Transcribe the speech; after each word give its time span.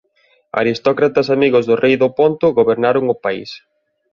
Aristócratas 0.61 1.27
amigos 1.35 1.63
do 1.69 1.75
rei 1.83 1.95
do 2.01 2.09
Ponto 2.19 2.45
gobernaron 2.59 3.05
o 3.13 3.15
país. 3.25 3.49